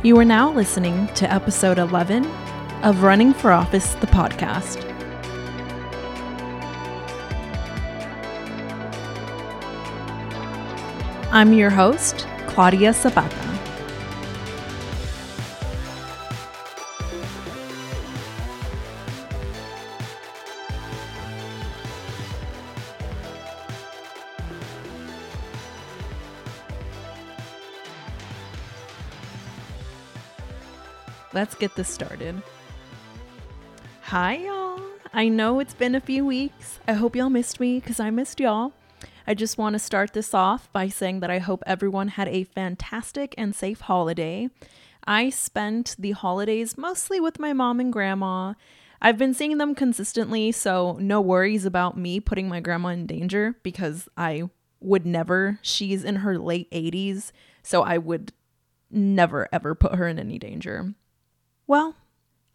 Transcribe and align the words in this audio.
You 0.00 0.16
are 0.20 0.24
now 0.24 0.52
listening 0.52 1.08
to 1.14 1.28
episode 1.32 1.76
11 1.76 2.24
of 2.84 3.02
Running 3.02 3.34
for 3.34 3.50
Office, 3.50 3.94
the 3.94 4.06
podcast. 4.06 4.84
I'm 11.32 11.52
your 11.52 11.70
host, 11.70 12.28
Claudia 12.46 12.92
Zapata. 12.92 13.57
Let's 31.34 31.54
get 31.54 31.74
this 31.74 31.88
started. 31.88 32.42
Hi, 34.02 34.36
y'all. 34.36 34.80
I 35.12 35.28
know 35.28 35.60
it's 35.60 35.74
been 35.74 35.94
a 35.94 36.00
few 36.00 36.24
weeks. 36.24 36.80
I 36.88 36.94
hope 36.94 37.14
y'all 37.14 37.28
missed 37.28 37.60
me 37.60 37.80
because 37.80 38.00
I 38.00 38.08
missed 38.08 38.40
y'all. 38.40 38.72
I 39.26 39.34
just 39.34 39.58
want 39.58 39.74
to 39.74 39.78
start 39.78 40.14
this 40.14 40.32
off 40.32 40.72
by 40.72 40.88
saying 40.88 41.20
that 41.20 41.30
I 41.30 41.38
hope 41.38 41.62
everyone 41.66 42.08
had 42.08 42.28
a 42.28 42.44
fantastic 42.44 43.34
and 43.36 43.54
safe 43.54 43.82
holiday. 43.82 44.48
I 45.06 45.28
spent 45.28 45.96
the 45.98 46.12
holidays 46.12 46.78
mostly 46.78 47.20
with 47.20 47.38
my 47.38 47.52
mom 47.52 47.78
and 47.78 47.92
grandma. 47.92 48.54
I've 49.02 49.18
been 49.18 49.34
seeing 49.34 49.58
them 49.58 49.74
consistently, 49.74 50.50
so 50.50 50.96
no 50.98 51.20
worries 51.20 51.66
about 51.66 51.98
me 51.98 52.20
putting 52.20 52.48
my 52.48 52.60
grandma 52.60 52.88
in 52.88 53.06
danger 53.06 53.56
because 53.62 54.08
I 54.16 54.44
would 54.80 55.04
never. 55.04 55.58
She's 55.60 56.04
in 56.04 56.16
her 56.16 56.38
late 56.38 56.70
80s, 56.70 57.32
so 57.62 57.82
I 57.82 57.98
would 57.98 58.32
never 58.90 59.46
ever 59.52 59.74
put 59.74 59.94
her 59.94 60.08
in 60.08 60.18
any 60.18 60.38
danger. 60.38 60.94
Well, 61.68 61.96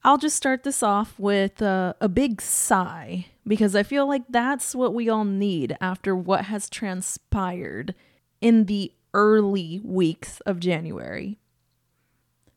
I'll 0.04 0.18
just 0.18 0.36
start 0.36 0.64
this 0.64 0.82
off 0.82 1.20
with 1.20 1.62
a, 1.62 1.96
a 2.02 2.10
big 2.10 2.42
sigh 2.42 3.28
because 3.48 3.76
I 3.76 3.84
feel 3.84 4.08
like 4.08 4.24
that's 4.28 4.74
what 4.74 4.96
we 4.96 5.08
all 5.08 5.24
need 5.24 5.78
after 5.80 6.16
what 6.16 6.46
has 6.46 6.68
transpired 6.68 7.94
in 8.42 8.66
the 8.66 8.92
early 9.14 9.80
weeks 9.84 10.40
of 10.48 10.60
January. 10.60 11.38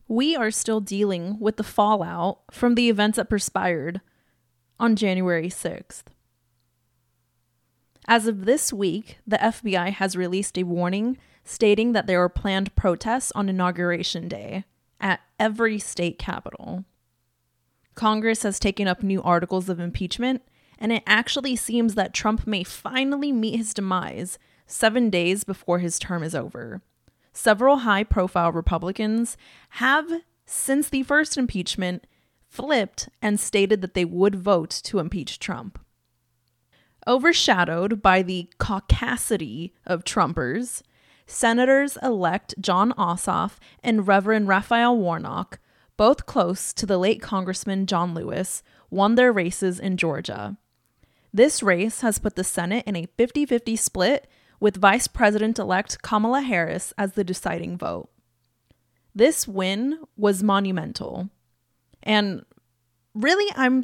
We 0.09 0.35
are 0.35 0.51
still 0.51 0.81
dealing 0.81 1.39
with 1.39 1.59
the 1.59 1.63
fallout 1.63 2.39
from 2.51 2.75
the 2.75 2.89
events 2.89 3.17
that 3.17 3.29
perspired 3.29 4.01
on 4.81 4.97
January 4.97 5.51
6th. 5.51 6.05
As 8.09 8.27
of 8.27 8.47
this 8.47 8.73
week, 8.73 9.19
the 9.27 9.37
FBI 9.37 9.91
has 9.93 10.17
released 10.17 10.57
a 10.57 10.63
warning 10.63 11.19
stating 11.45 11.93
that 11.93 12.07
there 12.07 12.23
are 12.23 12.31
planned 12.31 12.75
protests 12.75 13.31
on 13.35 13.51
Inauguration 13.51 14.27
Day 14.27 14.65
at 15.01 15.21
every 15.39 15.79
state 15.79 16.19
capital. 16.19 16.85
Congress 17.95 18.43
has 18.43 18.59
taken 18.59 18.87
up 18.87 19.03
new 19.03 19.23
articles 19.23 19.69
of 19.69 19.81
impeachment, 19.81 20.43
and 20.79 20.93
it 20.93 21.03
actually 21.07 21.57
seems 21.57 21.95
that 21.95 22.13
Trump 22.13 22.47
may 22.47 22.63
finally 22.63 23.33
meet 23.33 23.57
his 23.57 23.73
demise 23.73 24.39
seven 24.67 25.09
days 25.09 25.45
before 25.45 25.79
his 25.79 25.99
term 25.99 26.23
is 26.23 26.35
over. 26.35 26.83
Several 27.33 27.79
high 27.79 28.05
profile 28.05 28.53
Republicans 28.53 29.37
have, 29.71 30.11
since 30.45 30.89
the 30.89 31.03
first 31.03 31.37
impeachment, 31.37 32.07
flipped 32.49 33.09
and 33.21 33.39
stated 33.39 33.81
that 33.83 33.95
they 33.95 34.05
would 34.05 34.35
vote 34.35 34.71
to 34.85 34.99
impeach 34.99 35.39
Trump. 35.39 35.79
Overshadowed 37.07 38.03
by 38.03 38.23
the 38.23 38.51
caucasity 38.59 39.73
of 39.87 40.05
Trumpers, 40.05 40.83
Senators 41.27 41.99
elect 42.03 42.55
Jon 42.61 42.93
Ossoff 42.93 43.57
and 43.83 44.07
Reverend 44.07 44.49
Raphael 44.49 44.97
Warnock, 44.97 45.59
both 45.97 46.27
close 46.27 46.73
to 46.73 46.87
the 46.87 46.99
late 46.99 47.21
Congressman 47.21 47.87
John 47.87 48.15
Lewis, 48.15 48.63
won 48.91 49.17
their 49.17 49.33
races 49.33 49.81
in 49.81 49.97
Georgia. 49.97 50.57
This 51.33 51.63
race 51.63 52.01
has 52.01 52.19
put 52.19 52.37
the 52.37 52.45
Senate 52.45 52.85
in 52.87 52.97
a 52.97 53.09
50 53.17 53.45
50 53.45 53.77
split, 53.77 54.29
with 54.61 54.77
Vice 54.79 55.07
President 55.07 55.59
elect 55.59 56.03
Kamala 56.03 56.41
Harris 56.41 56.93
as 56.97 57.13
the 57.13 57.25
deciding 57.25 57.77
vote. 57.77 58.09
This 59.15 59.47
win 59.49 59.99
was 60.17 60.43
monumental. 60.43 61.31
And 62.03 62.45
really, 63.15 63.53
I'm 63.57 63.83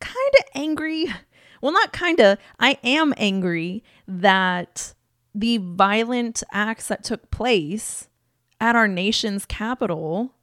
kind 0.00 0.34
of 0.38 0.44
angry. 0.54 1.06
Well, 1.60 1.72
not 1.72 1.92
kind 1.92 2.20
of, 2.20 2.38
I 2.60 2.78
am 2.84 3.12
angry 3.16 3.82
that 4.06 4.94
the 5.34 5.58
violent 5.58 6.42
acts 6.52 6.88
that 6.88 7.04
took 7.04 7.30
place 7.30 8.08
at 8.60 8.74
our 8.74 8.88
nation's 8.88 9.46
capital 9.46 10.34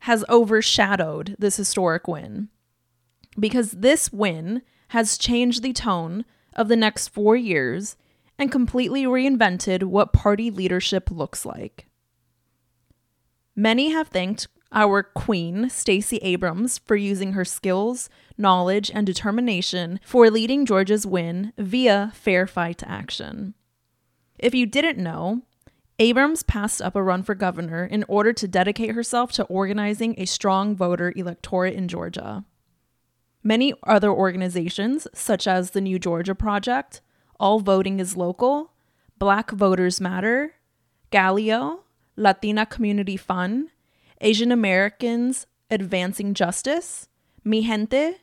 has 0.00 0.24
overshadowed 0.28 1.36
this 1.38 1.56
historic 1.56 2.08
win. 2.08 2.48
Because 3.38 3.72
this 3.72 4.12
win 4.12 4.62
has 4.88 5.18
changed 5.18 5.62
the 5.62 5.72
tone 5.72 6.24
of 6.56 6.68
the 6.68 6.76
next 6.76 7.08
four 7.08 7.36
years 7.36 7.96
and 8.38 8.50
completely 8.50 9.04
reinvented 9.04 9.84
what 9.84 10.12
party 10.12 10.50
leadership 10.50 11.10
looks 11.10 11.44
like. 11.44 11.86
Many 13.54 13.90
have 13.90 14.08
thanked 14.08 14.48
our 14.72 15.02
queen, 15.02 15.68
Stacey 15.68 16.16
Abrams, 16.18 16.78
for 16.78 16.96
using 16.96 17.32
her 17.32 17.44
skills, 17.44 18.08
knowledge, 18.38 18.90
and 18.92 19.06
determination 19.06 20.00
for 20.02 20.30
leading 20.30 20.64
Georgia's 20.64 21.06
win 21.06 21.52
via 21.58 22.12
fair 22.14 22.46
fight 22.46 22.82
action. 22.86 23.54
If 24.40 24.54
you 24.54 24.64
didn't 24.64 24.96
know, 24.96 25.42
Abrams 25.98 26.42
passed 26.42 26.80
up 26.80 26.96
a 26.96 27.02
run 27.02 27.22
for 27.22 27.34
governor 27.34 27.84
in 27.84 28.06
order 28.08 28.32
to 28.32 28.48
dedicate 28.48 28.94
herself 28.94 29.32
to 29.32 29.44
organizing 29.44 30.14
a 30.16 30.24
strong 30.24 30.74
voter 30.74 31.12
electorate 31.14 31.74
in 31.74 31.88
Georgia. 31.88 32.46
Many 33.42 33.74
other 33.86 34.10
organizations, 34.10 35.06
such 35.12 35.46
as 35.46 35.70
the 35.70 35.80
New 35.82 35.98
Georgia 35.98 36.34
Project, 36.34 37.02
All 37.38 37.60
Voting 37.60 38.00
is 38.00 38.16
Local, 38.16 38.72
Black 39.18 39.50
Voters 39.50 40.00
Matter, 40.00 40.54
GALEO, 41.12 41.80
Latina 42.16 42.64
Community 42.64 43.18
Fund, 43.18 43.68
Asian 44.22 44.50
Americans 44.50 45.46
Advancing 45.70 46.32
Justice, 46.32 47.08
Mijente, 47.44 48.14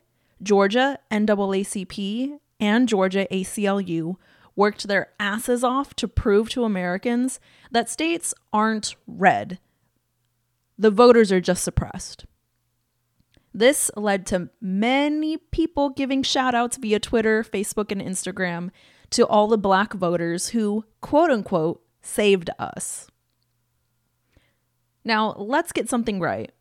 Georgia 0.41 0.97
NAACP, 1.11 2.39
and 2.59 2.89
Georgia 2.89 3.27
ACLU 3.31 4.15
worked 4.57 4.87
their 4.87 5.13
asses 5.19 5.63
off 5.63 5.93
to 5.93 6.07
prove 6.07 6.49
to 6.49 6.65
Americans 6.65 7.39
that 7.71 7.89
states 7.89 8.33
aren't 8.51 8.95
red. 9.05 9.59
The 10.77 10.91
voters 10.91 11.31
are 11.31 11.39
just 11.39 11.63
suppressed. 11.63 12.25
This 13.53 13.89
led 13.95 14.25
to 14.27 14.49
many 14.59 15.37
people 15.37 15.89
giving 15.89 16.23
shout 16.23 16.53
outs 16.53 16.77
via 16.77 16.99
Twitter, 16.99 17.43
Facebook, 17.43 17.91
and 17.91 18.01
Instagram 18.01 18.71
to 19.11 19.25
all 19.25 19.47
the 19.47 19.57
black 19.57 19.93
voters 19.93 20.49
who, 20.49 20.85
quote 21.01 21.29
unquote, 21.29 21.81
saved 22.01 22.49
us. 22.59 23.07
Now, 25.05 25.33
let's 25.37 25.71
get 25.71 25.89
something 25.89 26.19
right. 26.19 26.51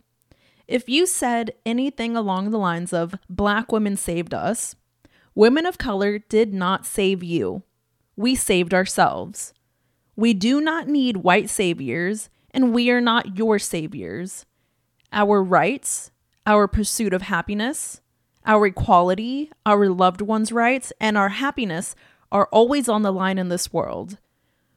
If 0.69 0.89
you 0.89 1.07
said 1.07 1.53
anything 1.65 2.17
along 2.17 2.51
the 2.51 2.59
lines 2.59 2.93
of 2.93 3.15
black 3.29 3.73
women 3.73 3.97
saved 3.97 4.33
us, 4.33 4.75
women 5.35 5.67
of 5.67 5.79
color 5.79 6.19
did 6.19 6.53
not 6.55 6.87
save 6.87 7.23
you 7.23 7.63
we 8.17 8.35
saved 8.35 8.73
ourselves. 8.75 9.53
We 10.17 10.33
do 10.33 10.61
not 10.61 10.89
need 10.89 11.19
white 11.19 11.51
saviors, 11.51 12.31
and 12.51 12.75
we 12.75 12.91
are 12.91 13.01
not 13.01 13.37
your 13.37 13.59
saviors. 13.59 14.47
Our 15.13 15.43
rights, 15.43 16.11
our 16.47 16.67
pursuit 16.67 17.13
of 17.13 17.23
happiness, 17.23 18.01
our 18.47 18.67
equality, 18.67 19.51
our 19.67 19.89
loved 19.89 20.23
ones' 20.23 20.53
rights, 20.53 20.93
and 21.01 21.19
our 21.19 21.29
happiness 21.29 21.95
are 22.33 22.49
always 22.51 22.89
on 22.89 23.03
the 23.03 23.13
line 23.13 23.39
in 23.39 23.49
this 23.49 23.73
world. 23.73 24.19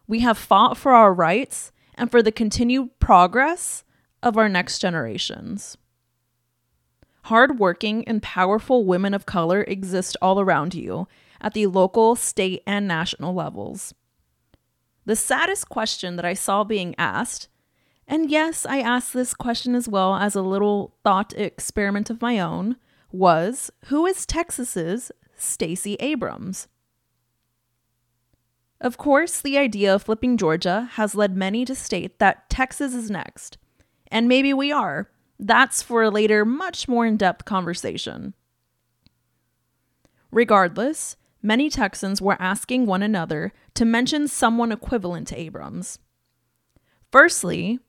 We 0.08 0.20
have 0.20 0.38
fought 0.38 0.78
for 0.78 0.92
our 0.94 1.14
rights 1.14 1.72
and 1.96 2.10
for 2.10 2.22
the 2.22 2.32
continued 2.32 3.00
progress 3.00 3.84
of 4.22 4.38
our 4.38 4.50
next 4.50 4.80
generations. 4.80 5.78
Hardworking 7.24 8.08
and 8.08 8.24
powerful 8.24 8.86
women 8.86 9.14
of 9.14 9.26
color 9.26 9.64
exist 9.64 10.18
all 10.22 10.40
around 10.40 10.74
you, 10.74 11.08
at 11.42 11.54
the 11.54 11.68
local, 11.68 12.16
state, 12.16 12.64
and 12.66 12.88
national 12.88 13.34
levels. 13.34 13.94
The 15.06 15.16
saddest 15.16 15.70
question 15.70 16.16
that 16.18 16.26
I 16.26 16.34
saw 16.34 16.64
being 16.64 16.94
asked, 16.98 17.48
and 18.08 18.30
yes, 18.30 18.66
I 18.66 18.80
asked 18.80 19.14
this 19.14 19.34
question 19.34 19.76
as 19.76 19.88
well 19.88 20.16
as 20.16 20.36
a 20.36 20.42
little 20.42 20.96
thought 21.04 21.34
experiment 21.38 22.10
of 22.10 22.22
my 22.22 22.40
own, 22.40 22.78
was 23.12 23.72
Who 23.86 24.06
is 24.06 24.26
Texas's 24.26 25.12
Stacey 25.36 25.96
Abrams? 26.00 26.68
Of 28.82 28.98
course, 28.98 29.42
the 29.42 29.58
idea 29.58 29.94
of 29.94 30.04
flipping 30.04 30.38
Georgia 30.38 30.90
has 30.94 31.16
led 31.16 31.36
many 31.36 31.66
to 31.66 31.76
state 31.76 32.20
that 32.20 32.50
Texas 32.50 32.94
is 32.94 33.12
next. 33.12 33.58
And 34.12 34.28
maybe 34.28 34.54
we 34.54 34.72
are. 34.72 35.10
That's 35.38 35.82
for 35.82 36.04
a 36.04 36.10
later, 36.10 36.46
much 36.46 36.88
more 36.88 37.06
in 37.06 37.18
depth 37.18 37.46
conversation. 37.46 38.34
Regardless, 40.32 41.18
many 41.42 41.70
Texans 41.70 42.22
were 42.22 42.38
asking 42.40 42.86
one 42.86 43.04
another 43.04 43.54
to 43.76 43.86
mention 43.86 44.28
someone 44.28 44.72
equivalent 44.72 45.28
to 45.30 45.40
Abrams. 45.40 46.00
Firstly, 47.12 47.80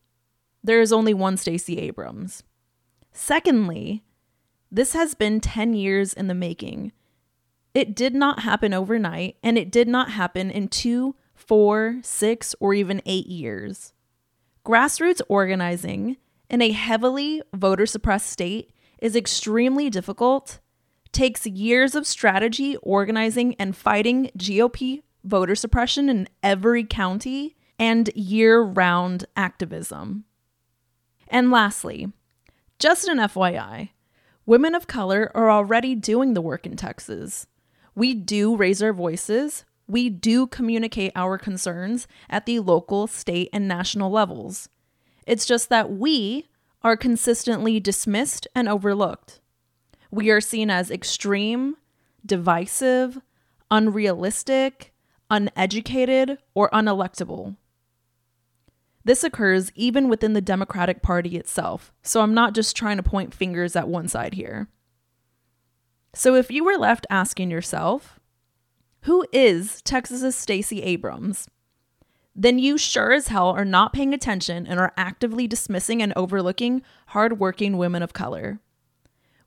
there 0.63 0.81
is 0.81 0.93
only 0.93 1.15
one 1.15 1.37
Stacey 1.37 1.79
Abrams. 1.79 2.43
Secondly, 3.13 4.05
this 4.71 4.93
has 4.93 5.15
been 5.15 5.41
10 5.41 5.75
years 5.75 6.13
in 6.13 6.29
the 6.29 6.35
making. 6.35 6.93
It 7.75 7.95
did 7.95 8.15
not 8.15 8.41
happen 8.41 8.73
overnight, 8.73 9.37
and 9.43 9.59
it 9.59 9.71
did 9.71 9.89
not 9.89 10.11
happen 10.11 10.51
in 10.51 10.69
two, 10.69 11.17
four, 11.35 11.99
six, 12.03 12.55
or 12.61 12.75
even 12.75 13.03
eight 13.07 13.27
years. 13.27 13.93
Grassroots 14.65 15.21
organizing 15.29 16.17
in 16.49 16.63
a 16.63 16.71
heavily 16.71 17.43
voter 17.55 17.87
suppressed 17.87 18.29
state 18.29 18.73
is 19.01 19.17
extremely 19.17 19.89
difficult, 19.89 20.60
takes 21.13 21.47
years 21.47 21.95
of 21.95 22.07
strategy, 22.07 22.77
organizing, 22.77 23.55
and 23.57 23.77
fighting 23.77 24.31
GOP 24.37 25.03
voter 25.25 25.55
suppression 25.55 26.09
in 26.09 26.29
every 26.43 26.85
county, 26.85 27.57
and 27.79 28.11
year 28.15 28.61
round 28.61 29.25
activism. 29.37 30.25
And 31.29 31.51
lastly, 31.51 32.13
just 32.79 33.09
an 33.09 33.19
FYI, 33.19 33.91
women 34.45 34.75
of 34.75 34.87
color 34.87 35.31
are 35.35 35.51
already 35.51 35.95
doing 35.95 36.35
the 36.35 36.43
work 36.43 36.67
in 36.67 36.77
Texas. 36.77 37.47
We 37.95 38.15
do 38.15 38.57
raise 38.57 38.83
our 38.83 38.93
voices, 38.93 39.65
we 39.87 40.09
do 40.09 40.47
communicate 40.47 41.13
our 41.17 41.37
concerns 41.37 42.07
at 42.29 42.47
the 42.47 42.61
local, 42.61 43.07
state, 43.07 43.49
and 43.53 43.67
national 43.67 44.11
levels. 44.11 44.69
It's 45.27 45.47
just 45.47 45.69
that 45.69 45.91
we 45.91 46.49
are 46.83 46.97
consistently 46.97 47.81
dismissed 47.81 48.47
and 48.55 48.69
overlooked. 48.69 49.41
We 50.11 50.31
are 50.31 50.41
seen 50.41 50.71
as 50.71 50.91
extreme, 50.91 51.77
divisive, 52.25 53.21
unrealistic, 53.71 54.93
uneducated, 55.31 56.39
or 56.55 56.69
unelectable. 56.71 57.57
This 59.05 59.25
occurs 59.25 59.73
even 59.75 60.09
within 60.09 60.35
the 60.35 60.41
Democratic 60.41 61.03
Party 61.03 61.37
itself, 61.37 61.93
so 62.03 62.21
I'm 62.21 62.35
not 62.35 62.55
just 62.55 62.77
trying 62.77 62.97
to 62.99 63.03
point 63.03 63.33
fingers 63.33 63.77
at 63.77 63.89
one 63.89 64.09
side 64.09 64.35
here. 64.35 64.69
So 66.13 66.35
if 66.35 66.51
you 66.51 66.65
were 66.65 66.77
left 66.77 67.07
asking 67.09 67.51
yourself, 67.51 68.19
who 69.03 69.25
is 69.33 69.81
Texas's 69.83 70.37
Stacey 70.37 70.83
Abrams? 70.83 71.49
Then 72.35 72.59
you 72.59 72.77
sure 72.77 73.13
as 73.13 73.29
hell 73.29 73.51
are 73.51 73.65
not 73.65 73.93
paying 73.93 74.13
attention 74.13 74.67
and 74.67 74.79
are 74.79 74.93
actively 74.97 75.47
dismissing 75.47 76.03
and 76.03 76.13
overlooking 76.17 76.83
hardworking 77.09 77.79
women 77.79 78.03
of 78.03 78.13
color. 78.13 78.61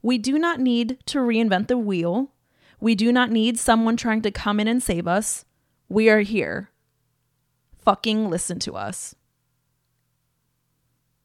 We 0.03 0.19
do 0.19 0.37
not 0.37 0.59
need 0.59 0.99
to 1.07 1.19
reinvent 1.19 1.67
the 1.67 1.77
wheel. 1.77 2.31
We 2.79 2.93
do 2.93 3.11
not 3.11 3.31
need 3.31 3.57
someone 3.57 3.97
trying 3.97 4.21
to 4.23 4.31
come 4.31 4.59
in 4.59 4.67
and 4.67 4.83
save 4.83 5.07
us. 5.07 5.45
We 5.87 6.09
are 6.09 6.19
here. 6.19 6.69
Fucking 7.79 8.29
listen 8.29 8.59
to 8.59 8.73
us. 8.73 9.15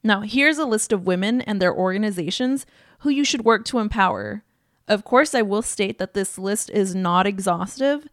Now, 0.04 0.20
here's 0.20 0.58
a 0.58 0.64
list 0.64 0.92
of 0.92 1.06
women 1.06 1.40
and 1.40 1.60
their 1.60 1.74
organizations 1.74 2.64
who 3.00 3.10
you 3.10 3.24
should 3.24 3.44
work 3.44 3.64
to 3.66 3.80
empower. 3.80 4.44
Of 4.86 5.04
course, 5.04 5.34
I 5.34 5.42
will 5.42 5.62
state 5.62 5.98
that 5.98 6.14
this 6.14 6.38
list 6.38 6.70
is 6.70 6.94
not 6.94 7.26
exhaustive. 7.26 8.06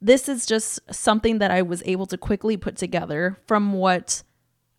This 0.00 0.28
is 0.28 0.44
just 0.44 0.80
something 0.92 1.38
that 1.38 1.52
I 1.52 1.62
was 1.62 1.84
able 1.86 2.06
to 2.06 2.18
quickly 2.18 2.56
put 2.56 2.76
together 2.76 3.38
from 3.46 3.72
what 3.72 4.24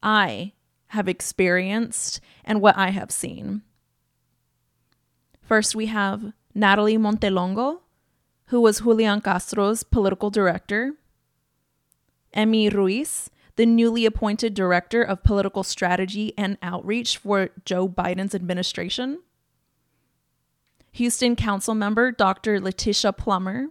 I 0.04 0.54
have 0.88 1.08
experienced 1.08 2.20
and 2.44 2.62
what 2.62 2.78
I 2.78 2.90
have 2.90 3.12
seen. 3.12 3.62
First, 5.50 5.74
we 5.74 5.88
have 5.88 6.34
Natalie 6.54 7.00
Montelongo, 7.00 7.80
who 8.50 8.62
was 8.62 8.82
Julian 8.82 9.20
Castro's 9.20 9.82
political 9.82 10.30
director, 10.30 10.94
Emmy 12.32 12.70
Ruiz, 12.70 13.32
the 13.56 13.66
newly 13.66 14.06
appointed 14.06 14.54
Director 14.54 15.02
of 15.02 15.24
Political 15.24 15.64
Strategy 15.64 16.36
and 16.38 16.60
Outreach 16.62 17.18
for 17.18 17.50
Joe 17.66 17.90
Biden's 17.90 18.36
administration. 18.36 19.24
Houston 20.92 21.36
Council 21.36 21.74
member 21.74 22.12
Dr. 22.12 22.60
Letitia 22.60 23.12
Plummer. 23.12 23.70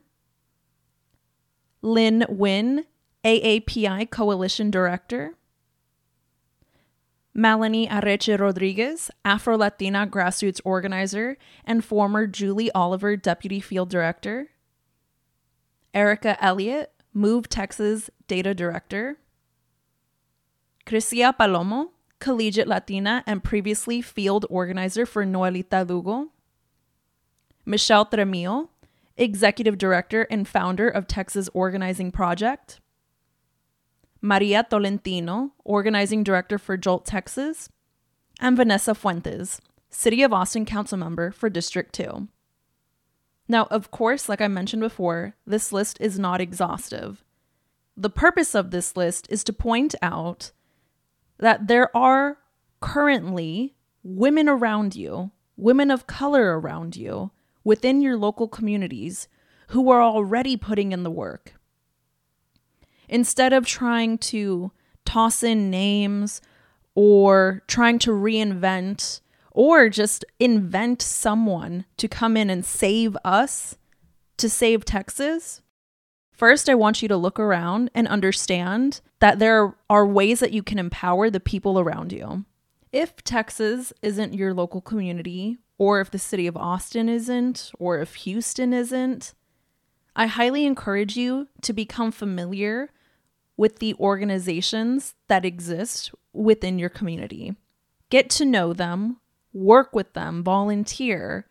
Lynn 1.80 2.26
Wynn, 2.28 2.86
AAPI 3.24 4.10
Coalition 4.10 4.72
Director. 4.72 5.36
Melanie 7.38 7.86
Areche 7.86 8.36
Rodriguez, 8.36 9.12
Afro 9.24 9.56
Latina 9.56 10.08
grassroots 10.08 10.60
organizer 10.64 11.38
and 11.64 11.84
former 11.84 12.26
Julie 12.26 12.72
Oliver 12.72 13.16
Deputy 13.16 13.60
Field 13.60 13.88
Director. 13.88 14.48
Erica 15.94 16.36
Elliott, 16.44 16.90
Move 17.14 17.48
Texas 17.48 18.10
Data 18.26 18.54
Director. 18.54 19.18
Crescia 20.84 21.32
Palomo, 21.38 21.90
collegiate 22.18 22.66
Latina 22.66 23.22
and 23.24 23.44
previously 23.44 24.02
field 24.02 24.44
organizer 24.50 25.06
for 25.06 25.24
Noelita 25.24 25.88
Lugo. 25.88 26.32
Michelle 27.64 28.04
Tremillo, 28.04 28.70
executive 29.16 29.78
director 29.78 30.22
and 30.22 30.48
founder 30.48 30.88
of 30.88 31.06
Texas 31.06 31.48
Organizing 31.54 32.10
Project. 32.10 32.80
Maria 34.20 34.66
Tolentino, 34.68 35.52
organizing 35.64 36.24
director 36.24 36.58
for 36.58 36.76
Jolt 36.76 37.06
Texas. 37.06 37.68
And 38.40 38.56
Vanessa 38.56 38.94
Fuentes, 38.94 39.60
City 39.90 40.22
of 40.22 40.32
Austin 40.32 40.64
council 40.64 40.96
member 40.96 41.32
for 41.32 41.50
District 41.50 41.92
2. 41.92 42.28
Now, 43.48 43.66
of 43.70 43.90
course, 43.90 44.28
like 44.28 44.40
I 44.40 44.48
mentioned 44.48 44.82
before, 44.82 45.34
this 45.46 45.72
list 45.72 45.98
is 46.00 46.18
not 46.18 46.40
exhaustive. 46.40 47.24
The 47.96 48.10
purpose 48.10 48.54
of 48.54 48.70
this 48.70 48.96
list 48.96 49.26
is 49.28 49.42
to 49.44 49.52
point 49.52 49.94
out 50.02 50.52
that 51.38 51.66
there 51.66 51.96
are 51.96 52.38
currently 52.80 53.74
women 54.04 54.48
around 54.48 54.94
you, 54.94 55.32
women 55.56 55.90
of 55.90 56.06
color 56.06 56.60
around 56.60 56.94
you, 56.94 57.32
within 57.64 58.00
your 58.00 58.16
local 58.16 58.46
communities 58.46 59.26
who 59.68 59.90
are 59.90 60.02
already 60.02 60.56
putting 60.56 60.92
in 60.92 61.02
the 61.02 61.10
work. 61.10 61.54
Instead 63.08 63.52
of 63.52 63.66
trying 63.66 64.18
to 64.18 64.72
toss 65.04 65.42
in 65.42 65.70
names 65.70 66.40
or 66.94 67.62
trying 67.66 67.98
to 68.00 68.10
reinvent 68.10 69.20
or 69.52 69.88
just 69.88 70.24
invent 70.38 71.00
someone 71.02 71.84
to 71.96 72.06
come 72.06 72.36
in 72.36 72.50
and 72.50 72.64
save 72.64 73.16
us, 73.24 73.76
to 74.36 74.48
save 74.48 74.84
Texas, 74.84 75.62
First, 76.38 76.68
I 76.68 76.76
want 76.76 77.02
you 77.02 77.08
to 77.08 77.16
look 77.16 77.40
around 77.40 77.90
and 77.96 78.06
understand 78.06 79.00
that 79.18 79.40
there 79.40 79.74
are 79.90 80.06
ways 80.06 80.38
that 80.38 80.52
you 80.52 80.62
can 80.62 80.78
empower 80.78 81.30
the 81.30 81.40
people 81.40 81.80
around 81.80 82.12
you. 82.12 82.44
If 82.92 83.24
Texas 83.24 83.92
isn't 84.02 84.34
your 84.34 84.54
local 84.54 84.80
community, 84.80 85.58
or 85.78 86.00
if 86.00 86.12
the 86.12 86.18
city 86.20 86.46
of 86.46 86.56
Austin 86.56 87.08
isn't, 87.08 87.72
or 87.80 87.98
if 87.98 88.14
Houston 88.14 88.72
isn't, 88.72 89.34
I 90.14 90.28
highly 90.28 90.64
encourage 90.64 91.16
you 91.16 91.48
to 91.62 91.72
become 91.72 92.12
familiar 92.12 92.90
with 93.58 93.78
the 93.80 93.94
organizations 93.96 95.14
that 95.28 95.44
exist 95.44 96.14
within 96.32 96.78
your 96.78 96.88
community. 96.88 97.54
Get 98.08 98.30
to 98.30 98.46
know 98.46 98.72
them, 98.72 99.18
work 99.52 99.94
with 99.94 100.14
them, 100.14 100.42
volunteer, 100.42 101.46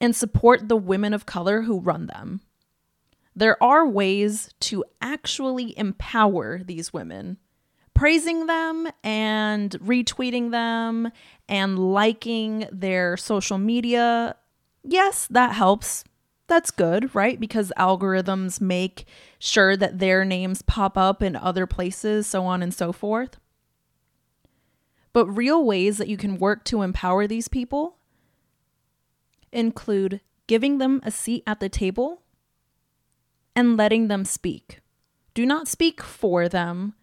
and 0.00 0.16
support 0.16 0.70
the 0.70 0.76
women 0.76 1.12
of 1.12 1.26
color 1.26 1.62
who 1.62 1.80
run 1.80 2.06
them 2.06 2.40
there 3.36 3.60
are 3.62 3.86
ways 3.86 4.50
to 4.60 4.84
actually 5.00 5.76
empower 5.78 6.62
these 6.62 6.92
women. 6.92 7.38
Praising 7.92 8.46
them 8.46 8.88
and 9.02 9.70
retweeting 9.72 10.50
them 10.50 11.10
and 11.48 11.78
liking 11.78 12.66
their 12.72 13.16
social 13.16 13.58
media, 13.58 14.36
yes, 14.82 15.28
that 15.28 15.52
helps. 15.52 16.04
That's 16.46 16.70
good, 16.70 17.14
right? 17.14 17.40
Because 17.40 17.72
algorithms 17.78 18.60
make 18.60 19.06
sure 19.38 19.76
that 19.76 19.98
their 19.98 20.24
names 20.24 20.62
pop 20.62 20.98
up 20.98 21.22
in 21.22 21.36
other 21.36 21.66
places, 21.66 22.26
so 22.26 22.44
on 22.44 22.62
and 22.62 22.72
so 22.72 22.92
forth. 22.92 23.38
But 25.12 25.26
real 25.26 25.64
ways 25.64 25.98
that 25.98 26.08
you 26.08 26.16
can 26.16 26.38
work 26.38 26.64
to 26.64 26.82
empower 26.82 27.26
these 27.26 27.48
people 27.48 27.96
include 29.52 30.20
giving 30.46 30.78
them 30.78 31.00
a 31.04 31.10
seat 31.10 31.42
at 31.46 31.60
the 31.60 31.68
table 31.68 32.22
and 33.56 33.76
letting 33.76 34.08
them 34.08 34.24
speak. 34.24 34.80
Do 35.32 35.46
not 35.46 35.68
speak 35.68 36.02
for 36.02 36.48
them. 36.48 36.94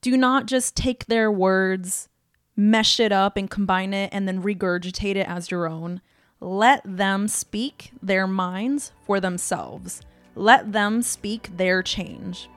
Do 0.00 0.16
not 0.16 0.46
just 0.46 0.76
take 0.76 1.06
their 1.06 1.30
words, 1.30 2.08
mesh 2.56 3.00
it 3.00 3.12
up, 3.12 3.36
and 3.36 3.50
combine 3.50 3.92
it 3.92 4.10
and 4.12 4.26
then 4.26 4.42
regurgitate 4.42 5.16
it 5.16 5.28
as 5.28 5.50
your 5.50 5.68
own. 5.68 6.00
Let 6.40 6.82
them 6.84 7.26
speak 7.26 7.92
their 8.00 8.26
minds 8.26 8.92
for 9.04 9.18
themselves. 9.18 10.02
Let 10.36 10.72
them 10.72 11.02
speak 11.02 11.56
their 11.56 11.82
change. 11.82 12.48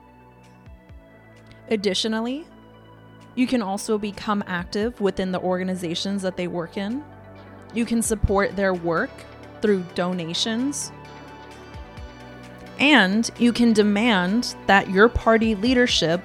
Additionally, 1.69 2.45
you 3.33 3.47
can 3.47 3.61
also 3.61 3.97
become 3.97 4.43
active 4.45 4.99
within 5.01 5.31
the 5.31 5.39
organizations 5.39 6.21
that 6.21 6.37
they 6.37 6.47
work 6.47 6.77
in. 6.77 7.03
You 7.73 7.85
can 7.85 8.01
support 8.01 8.55
their 8.55 8.73
work 8.73 9.09
through 9.61 9.85
donations, 9.95 10.91
and 12.77 13.29
you 13.39 13.53
can 13.53 13.73
demand 13.73 14.55
that 14.67 14.89
your 14.89 15.07
party 15.07 15.55
leadership 15.55 16.21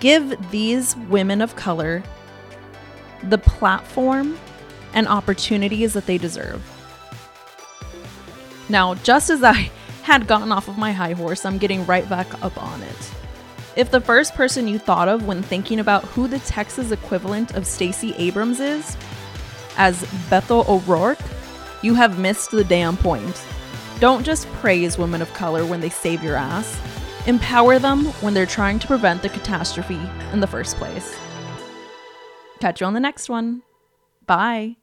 give 0.00 0.50
these 0.50 0.96
women 1.08 1.42
of 1.42 1.54
color 1.54 2.02
the 3.24 3.38
platform 3.38 4.38
and 4.94 5.06
opportunities 5.08 5.92
that 5.94 6.06
they 6.06 6.18
deserve. 6.18 6.62
Now, 8.68 8.94
just 8.94 9.30
as 9.30 9.42
I 9.42 9.70
had 10.02 10.26
gotten 10.26 10.52
off 10.52 10.68
of 10.68 10.78
my 10.78 10.92
high 10.92 11.12
horse, 11.12 11.44
I'm 11.44 11.58
getting 11.58 11.84
right 11.86 12.08
back 12.08 12.42
up 12.42 12.60
on 12.62 12.82
it. 12.82 13.10
If 13.76 13.90
the 13.90 14.00
first 14.00 14.34
person 14.34 14.66
you 14.66 14.78
thought 14.78 15.08
of 15.08 15.26
when 15.26 15.42
thinking 15.42 15.78
about 15.78 16.04
who 16.04 16.26
the 16.26 16.40
Texas 16.40 16.90
equivalent 16.90 17.54
of 17.54 17.66
Stacey 17.66 18.14
Abrams 18.16 18.60
is 18.60 18.96
as 19.76 20.02
Beto 20.28 20.68
O'Rourke, 20.68 21.18
you 21.82 21.94
have 21.94 22.18
missed 22.18 22.50
the 22.50 22.64
damn 22.64 22.96
point. 22.96 23.44
Don't 24.00 24.24
just 24.24 24.48
praise 24.54 24.98
women 24.98 25.22
of 25.22 25.32
color 25.34 25.64
when 25.64 25.80
they 25.80 25.88
save 25.88 26.22
your 26.22 26.36
ass. 26.36 26.80
Empower 27.26 27.78
them 27.78 28.06
when 28.22 28.34
they're 28.34 28.46
trying 28.46 28.78
to 28.78 28.86
prevent 28.86 29.22
the 29.22 29.28
catastrophe 29.28 30.00
in 30.32 30.40
the 30.40 30.46
first 30.46 30.76
place. 30.76 31.16
Catch 32.60 32.80
you 32.80 32.86
on 32.86 32.94
the 32.94 33.00
next 33.00 33.28
one. 33.28 33.62
Bye. 34.26 34.79